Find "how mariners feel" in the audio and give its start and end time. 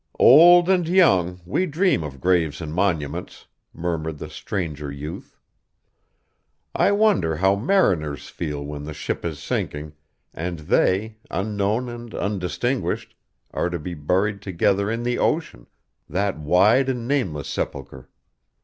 7.35-8.65